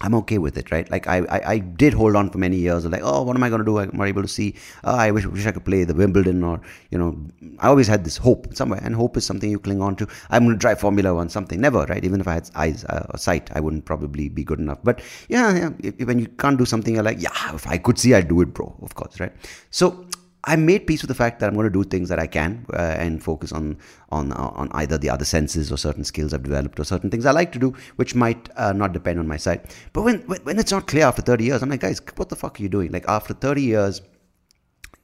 I'm 0.02 0.14
okay 0.16 0.36
with 0.36 0.58
it, 0.58 0.70
right? 0.70 0.90
Like 0.90 1.06
I, 1.06 1.18
I, 1.18 1.50
I 1.52 1.58
did 1.58 1.94
hold 1.94 2.16
on 2.16 2.28
for 2.28 2.36
many 2.36 2.56
years. 2.56 2.84
Like, 2.84 3.00
oh, 3.02 3.22
what 3.22 3.34
am 3.34 3.42
I 3.42 3.48
going 3.48 3.60
to 3.60 3.64
do? 3.64 3.78
I'm 3.78 3.90
not 3.94 4.08
able 4.08 4.20
to 4.22 4.28
see. 4.28 4.54
Oh, 4.84 4.94
I 4.94 5.10
wish, 5.10 5.24
wish 5.24 5.46
I 5.46 5.52
could 5.52 5.64
play 5.64 5.84
the 5.84 5.94
Wimbledon, 5.94 6.44
or 6.44 6.60
you 6.90 6.98
know, 6.98 7.18
I 7.60 7.68
always 7.68 7.86
had 7.86 8.04
this 8.04 8.18
hope 8.18 8.54
somewhere, 8.54 8.80
and 8.82 8.94
hope 8.94 9.16
is 9.16 9.24
something 9.24 9.50
you 9.50 9.58
cling 9.58 9.80
on 9.80 9.96
to. 9.96 10.08
I'm 10.28 10.44
going 10.44 10.54
to 10.56 10.60
try 10.60 10.74
Formula 10.74 11.14
One, 11.14 11.30
something. 11.30 11.60
Never, 11.60 11.84
right? 11.86 12.04
Even 12.04 12.20
if 12.20 12.28
I 12.28 12.34
had 12.34 12.50
eyes 12.54 12.84
uh, 12.84 13.06
or 13.08 13.18
sight, 13.18 13.50
I 13.54 13.60
wouldn't 13.60 13.86
probably 13.86 14.28
be 14.28 14.44
good 14.44 14.58
enough. 14.58 14.78
But 14.84 15.00
yeah, 15.28 15.54
yeah 15.54 15.70
if, 15.78 16.06
when 16.06 16.18
you 16.18 16.26
can't 16.26 16.58
do 16.58 16.66
something, 16.66 16.94
you're 16.94 17.02
like, 17.02 17.22
yeah, 17.22 17.54
if 17.54 17.66
I 17.66 17.78
could 17.78 17.98
see, 17.98 18.12
I'd 18.12 18.28
do 18.28 18.42
it, 18.42 18.52
bro. 18.52 18.76
Of 18.82 18.96
course, 18.96 19.18
right? 19.18 19.32
So 19.70 20.05
I 20.48 20.54
made 20.54 20.86
peace 20.86 21.02
with 21.02 21.08
the 21.08 21.14
fact 21.14 21.40
that 21.40 21.48
I'm 21.48 21.54
going 21.54 21.64
to 21.64 21.70
do 21.70 21.82
things 21.82 22.08
that 22.08 22.20
I 22.20 22.28
can 22.28 22.66
uh, 22.72 22.76
and 22.76 23.22
focus 23.22 23.52
on 23.52 23.76
on 24.10 24.32
on 24.32 24.70
either 24.74 24.96
the 24.96 25.10
other 25.10 25.24
senses 25.24 25.72
or 25.72 25.76
certain 25.76 26.04
skills 26.04 26.32
I've 26.32 26.44
developed 26.44 26.78
or 26.78 26.84
certain 26.84 27.10
things 27.10 27.26
I 27.26 27.32
like 27.32 27.50
to 27.52 27.58
do, 27.58 27.74
which 27.96 28.14
might 28.14 28.48
uh, 28.56 28.72
not 28.72 28.92
depend 28.92 29.18
on 29.18 29.26
my 29.26 29.36
sight. 29.36 29.76
But 29.92 30.02
when, 30.02 30.20
when 30.20 30.58
it's 30.58 30.70
not 30.70 30.86
clear 30.86 31.04
after 31.04 31.20
30 31.20 31.44
years, 31.44 31.62
I'm 31.62 31.68
like, 31.68 31.80
guys, 31.80 32.00
what 32.14 32.28
the 32.28 32.36
fuck 32.36 32.60
are 32.60 32.62
you 32.62 32.68
doing? 32.68 32.92
Like 32.92 33.04
after 33.08 33.34
30 33.34 33.62
years, 33.62 34.02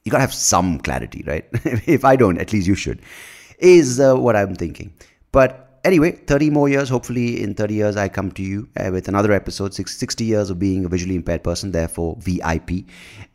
you 0.05 0.11
gotta 0.11 0.21
have 0.21 0.33
some 0.33 0.79
clarity, 0.79 1.23
right? 1.27 1.45
if 1.53 2.05
I 2.05 2.15
don't, 2.15 2.37
at 2.37 2.53
least 2.53 2.67
you 2.67 2.75
should. 2.75 3.01
Is 3.59 3.99
uh, 3.99 4.15
what 4.15 4.37
I'm 4.37 4.55
thinking. 4.55 4.93
But 5.33 5.79
anyway, 5.83 6.11
30 6.11 6.51
more 6.51 6.69
years. 6.69 6.87
Hopefully, 6.87 7.41
in 7.41 7.53
30 7.53 7.73
years, 7.73 7.97
I 7.97 8.07
come 8.07 8.31
to 8.31 8.41
you 8.41 8.69
uh, 8.77 8.91
with 8.91 9.09
another 9.09 9.33
episode. 9.33 9.73
60 9.73 10.23
years 10.23 10.49
of 10.49 10.57
being 10.57 10.85
a 10.85 10.87
visually 10.87 11.15
impaired 11.15 11.43
person, 11.43 11.71
therefore 11.71 12.17
VIP. 12.19 12.85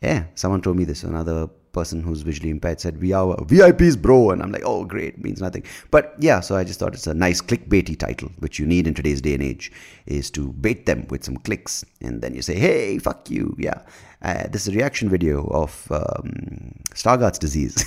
Yeah, 0.01 0.25
someone 0.35 0.61
told 0.61 0.77
me 0.77 0.85
this. 0.85 1.03
Another 1.03 1.49
person 1.71 2.01
who's 2.01 2.21
visually 2.21 2.49
impaired 2.49 2.79
said, 2.79 2.99
We 3.01 3.13
are 3.13 3.35
VIPs, 3.37 4.01
bro. 4.01 4.31
And 4.31 4.41
I'm 4.41 4.51
like, 4.51 4.63
Oh, 4.65 4.85
great, 4.85 5.23
means 5.23 5.41
nothing. 5.41 5.63
But 5.91 6.15
yeah, 6.19 6.39
so 6.39 6.55
I 6.55 6.63
just 6.63 6.79
thought 6.79 6.93
it's 6.93 7.07
a 7.07 7.13
nice 7.13 7.41
clickbaity 7.41 7.97
title, 7.97 8.31
which 8.39 8.59
you 8.59 8.65
need 8.65 8.87
in 8.87 8.93
today's 8.93 9.21
day 9.21 9.33
and 9.33 9.43
age, 9.43 9.71
is 10.05 10.29
to 10.31 10.53
bait 10.53 10.85
them 10.85 11.07
with 11.09 11.23
some 11.23 11.37
clicks. 11.37 11.85
And 12.01 12.21
then 12.21 12.35
you 12.35 12.41
say, 12.41 12.55
Hey, 12.55 12.97
fuck 12.99 13.29
you. 13.29 13.55
Yeah. 13.57 13.81
Uh, 14.21 14.47
this 14.49 14.67
is 14.67 14.73
a 14.73 14.77
reaction 14.77 15.09
video 15.09 15.47
of 15.47 15.87
um, 15.91 16.73
Stargardt's 16.91 17.39
disease. 17.39 17.85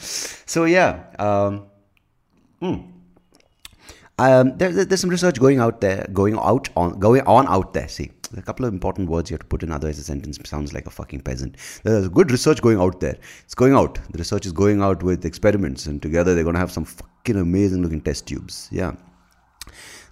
so 0.46 0.64
yeah. 0.64 1.04
Um, 1.18 1.66
hmm. 2.60 2.76
um, 4.18 4.56
there, 4.56 4.72
there's 4.84 5.00
some 5.00 5.10
research 5.10 5.38
going 5.38 5.58
out 5.58 5.82
there, 5.82 6.06
going 6.12 6.38
out 6.38 6.70
on, 6.74 6.98
going 6.98 7.22
on 7.22 7.46
out 7.48 7.74
there. 7.74 7.88
See, 7.88 8.12
a 8.36 8.42
couple 8.42 8.64
of 8.64 8.72
important 8.72 9.08
words 9.08 9.30
you 9.30 9.34
have 9.34 9.40
to 9.40 9.46
put 9.46 9.62
in, 9.62 9.72
otherwise 9.72 9.98
the 9.98 10.04
sentence 10.04 10.38
sounds 10.44 10.72
like 10.72 10.86
a 10.86 10.90
fucking 10.90 11.20
peasant. 11.20 11.56
There's 11.82 12.08
good 12.08 12.30
research 12.30 12.60
going 12.62 12.78
out 12.78 13.00
there. 13.00 13.18
It's 13.44 13.54
going 13.54 13.74
out. 13.74 13.98
The 14.10 14.18
research 14.18 14.46
is 14.46 14.52
going 14.52 14.82
out 14.82 15.02
with 15.02 15.24
experiments, 15.24 15.86
and 15.86 16.00
together 16.00 16.34
they're 16.34 16.44
going 16.44 16.54
to 16.54 16.60
have 16.60 16.72
some 16.72 16.84
fucking 16.84 17.36
amazing 17.36 17.82
looking 17.82 18.00
test 18.00 18.26
tubes. 18.26 18.68
Yeah. 18.70 18.94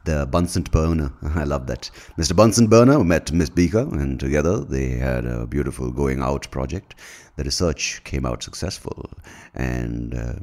The 0.05 0.27
Bunsen 0.27 0.63
burner. 0.63 1.13
I 1.35 1.45
love 1.45 1.67
that. 1.67 1.91
Mr. 2.17 2.35
Bunsen 2.35 2.69
burner 2.69 3.03
met 3.03 3.33
Miss 3.33 3.51
Beaker, 3.51 3.81
and 3.81 4.21
together 4.21 4.59
they 4.59 4.91
had 4.91 5.25
a 5.25 5.47
beautiful 5.47 5.91
going 5.91 6.23
out 6.23 6.51
project. 6.51 6.95
The 7.37 7.45
research 7.45 8.03
came 8.05 8.25
out 8.25 8.43
successful, 8.43 9.11
and 9.55 10.15
uh, 10.15 10.35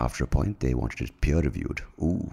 after 0.00 0.24
a 0.24 0.26
point, 0.26 0.60
they 0.60 0.74
wanted 0.74 1.02
it 1.02 1.20
peer 1.20 1.40
reviewed. 1.40 1.82
Ooh. 2.02 2.32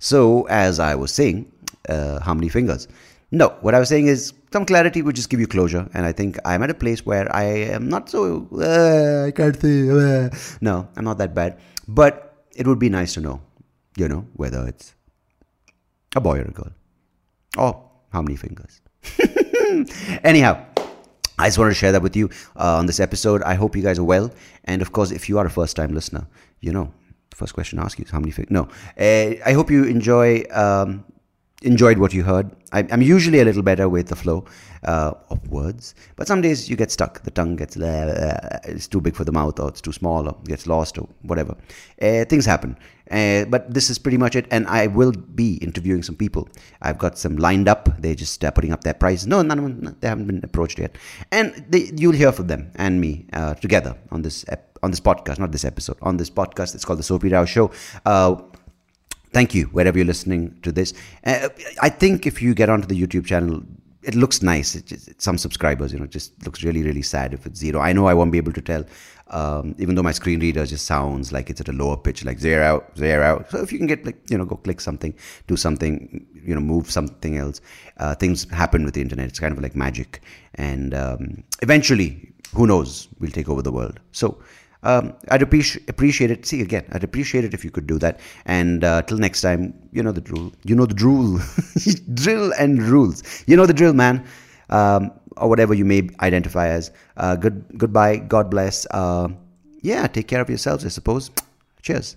So, 0.00 0.46
as 0.48 0.78
I 0.78 0.94
was 0.94 1.12
saying, 1.12 1.50
uh, 1.88 2.20
how 2.20 2.34
many 2.34 2.48
fingers. 2.48 2.88
No, 3.30 3.50
what 3.60 3.74
I 3.74 3.78
was 3.78 3.88
saying 3.90 4.06
is 4.06 4.32
some 4.52 4.64
clarity 4.64 5.02
would 5.02 5.14
just 5.14 5.28
give 5.28 5.38
you 5.38 5.46
closure, 5.46 5.86
and 5.92 6.06
I 6.06 6.12
think 6.12 6.38
I'm 6.44 6.62
at 6.62 6.70
a 6.70 6.74
place 6.74 7.04
where 7.04 7.34
I 7.34 7.44
am 7.44 7.88
not 7.88 8.08
so 8.08 8.48
uh, 8.54 9.26
I 9.26 9.30
can't 9.32 9.60
see. 9.60 9.90
uh. 9.90 10.30
no, 10.62 10.88
I'm 10.96 11.04
not 11.04 11.18
that 11.18 11.34
bad, 11.34 11.58
but 11.86 12.44
it 12.56 12.66
would 12.66 12.78
be 12.78 12.88
nice 12.88 13.14
to 13.14 13.20
know, 13.20 13.40
you 13.96 14.08
know, 14.08 14.26
whether 14.34 14.66
it's 14.66 14.94
a 16.16 16.20
boy 16.20 16.38
or 16.38 16.42
a 16.42 16.50
girl, 16.50 16.72
or 17.58 17.84
how 18.12 18.22
many 18.22 18.36
fingers. 18.36 18.80
Anyhow. 20.24 20.64
I 21.40 21.46
just 21.46 21.56
wanted 21.56 21.70
to 21.70 21.76
share 21.76 21.92
that 21.92 22.02
with 22.02 22.16
you 22.16 22.30
uh, 22.56 22.78
on 22.78 22.86
this 22.86 22.98
episode. 22.98 23.44
I 23.44 23.54
hope 23.54 23.76
you 23.76 23.82
guys 23.82 23.96
are 24.00 24.04
well. 24.04 24.32
And 24.64 24.82
of 24.82 24.90
course, 24.90 25.12
if 25.12 25.28
you 25.28 25.38
are 25.38 25.46
a 25.46 25.50
first 25.50 25.76
time 25.76 25.94
listener, 25.94 26.26
you 26.60 26.72
know, 26.72 26.92
first 27.32 27.54
question 27.54 27.78
I 27.78 27.84
ask 27.84 27.96
you 27.96 28.04
is 28.04 28.10
how 28.10 28.18
many 28.18 28.32
fingers? 28.32 28.50
No. 28.50 28.68
Uh, 28.98 29.38
I 29.46 29.52
hope 29.52 29.70
you 29.70 29.84
enjoy 29.84 30.42
um, 30.50 31.04
enjoyed 31.62 31.98
what 31.98 32.12
you 32.14 32.22
heard. 32.22 32.50
I, 32.72 32.80
am 32.82 33.02
usually 33.02 33.40
a 33.40 33.44
little 33.44 33.62
better 33.62 33.88
with 33.88 34.08
the 34.08 34.16
flow 34.16 34.44
uh, 34.84 35.12
of 35.30 35.48
words, 35.48 35.94
but 36.16 36.28
some 36.28 36.40
days 36.40 36.68
you 36.68 36.76
get 36.76 36.90
stuck. 36.90 37.22
The 37.22 37.30
tongue 37.30 37.56
gets 37.56 37.76
uh, 37.76 38.60
it's 38.64 38.86
too 38.86 39.00
big 39.00 39.16
for 39.16 39.24
the 39.24 39.32
mouth, 39.32 39.58
or 39.58 39.68
it's 39.68 39.80
too 39.80 39.92
small, 39.92 40.28
or 40.28 40.36
gets 40.44 40.66
lost, 40.66 40.98
or 40.98 41.08
whatever. 41.22 41.56
Uh, 42.00 42.24
things 42.26 42.44
happen. 42.44 42.76
Uh, 43.10 43.46
but 43.46 43.72
this 43.72 43.88
is 43.88 43.98
pretty 43.98 44.18
much 44.18 44.36
it, 44.36 44.46
and 44.50 44.66
I 44.68 44.86
will 44.86 45.12
be 45.12 45.54
interviewing 45.56 46.02
some 46.02 46.14
people. 46.14 46.48
I've 46.82 46.98
got 46.98 47.18
some 47.18 47.36
lined 47.36 47.66
up. 47.66 47.88
They're 48.00 48.14
just 48.14 48.44
uh, 48.44 48.50
putting 48.50 48.72
up 48.72 48.84
their 48.84 48.94
prices. 48.94 49.26
No, 49.26 49.40
none 49.42 49.58
of 49.58 49.64
them. 49.64 49.96
They 50.00 50.08
haven't 50.08 50.26
been 50.26 50.42
approached 50.44 50.78
yet, 50.78 50.96
and 51.32 51.64
they, 51.70 51.90
you'll 51.96 52.12
hear 52.12 52.32
from 52.32 52.48
them 52.48 52.70
and 52.76 53.00
me 53.00 53.26
uh, 53.32 53.54
together 53.54 53.96
on 54.10 54.22
this 54.22 54.44
on 54.82 54.90
this 54.90 55.00
podcast, 55.00 55.38
not 55.38 55.50
this 55.52 55.64
episode, 55.64 55.96
on 56.02 56.18
this 56.18 56.30
podcast. 56.30 56.74
It's 56.74 56.84
called 56.84 56.98
the 56.98 57.02
Soapy 57.02 57.30
Rao 57.30 57.46
Show 57.46 57.72
thank 59.32 59.54
you 59.54 59.66
wherever 59.66 59.98
you're 59.98 60.06
listening 60.06 60.58
to 60.62 60.72
this. 60.72 60.94
Uh, 61.24 61.48
I 61.80 61.88
think 61.88 62.26
if 62.26 62.40
you 62.42 62.54
get 62.54 62.68
onto 62.68 62.86
the 62.86 63.00
YouTube 63.00 63.26
channel, 63.26 63.62
it 64.02 64.14
looks 64.14 64.42
nice. 64.42 64.74
It 64.74 64.86
just, 64.86 65.20
some 65.20 65.38
subscribers, 65.38 65.92
you 65.92 65.98
know, 65.98 66.06
just 66.06 66.32
looks 66.44 66.62
really, 66.62 66.82
really 66.82 67.02
sad 67.02 67.34
if 67.34 67.46
it's 67.46 67.58
zero. 67.58 67.80
I 67.80 67.92
know 67.92 68.06
I 68.06 68.14
won't 68.14 68.32
be 68.32 68.38
able 68.38 68.52
to 68.52 68.62
tell, 68.62 68.84
um, 69.28 69.74
even 69.78 69.94
though 69.94 70.02
my 70.02 70.12
screen 70.12 70.40
reader 70.40 70.64
just 70.64 70.86
sounds 70.86 71.32
like 71.32 71.50
it's 71.50 71.60
at 71.60 71.68
a 71.68 71.72
lower 71.72 71.96
pitch, 71.96 72.24
like 72.24 72.38
zero 72.38 72.84
zero 72.96 73.22
out. 73.22 73.50
So 73.50 73.60
if 73.60 73.72
you 73.72 73.78
can 73.78 73.86
get 73.86 74.06
like, 74.06 74.18
you 74.30 74.38
know, 74.38 74.44
go 74.44 74.56
click 74.56 74.80
something, 74.80 75.14
do 75.46 75.56
something, 75.56 76.26
you 76.32 76.54
know, 76.54 76.60
move 76.60 76.90
something 76.90 77.36
else. 77.36 77.60
Uh, 77.98 78.14
things 78.14 78.48
happen 78.50 78.84
with 78.84 78.94
the 78.94 79.02
internet. 79.02 79.28
It's 79.28 79.40
kind 79.40 79.52
of 79.52 79.62
like 79.62 79.76
magic, 79.76 80.22
and 80.54 80.94
um, 80.94 81.42
eventually, 81.60 82.32
who 82.54 82.66
knows, 82.66 83.08
we'll 83.18 83.32
take 83.32 83.48
over 83.48 83.60
the 83.62 83.72
world. 83.72 84.00
So 84.12 84.38
um, 84.82 85.14
I'd 85.28 85.42
appreciate 85.42 85.88
appreciate 85.88 86.30
it. 86.30 86.46
See 86.46 86.60
again, 86.60 86.84
I'd 86.92 87.04
appreciate 87.04 87.44
it 87.44 87.54
if 87.54 87.64
you 87.64 87.70
could 87.70 87.86
do 87.86 87.98
that. 87.98 88.20
And 88.44 88.84
uh, 88.84 89.02
till 89.02 89.18
next 89.18 89.40
time, 89.40 89.74
you 89.92 90.02
know 90.02 90.12
the 90.12 90.20
drill. 90.20 90.52
You 90.64 90.76
know 90.76 90.86
the 90.86 90.94
drill, 90.94 91.40
drill 92.14 92.52
and 92.58 92.82
rules. 92.82 93.22
You 93.46 93.56
know 93.56 93.66
the 93.66 93.74
drill, 93.74 93.92
man. 93.92 94.24
Um, 94.70 95.10
or 95.36 95.48
whatever 95.48 95.72
you 95.74 95.84
may 95.84 96.08
identify 96.20 96.68
as. 96.68 96.90
Uh, 97.16 97.36
good 97.36 97.64
goodbye. 97.76 98.16
God 98.16 98.50
bless. 98.50 98.86
Uh, 98.90 99.28
yeah, 99.82 100.06
take 100.06 100.28
care 100.28 100.40
of 100.40 100.48
yourselves. 100.48 100.84
I 100.84 100.88
suppose. 100.88 101.30
Cheers. 101.82 102.16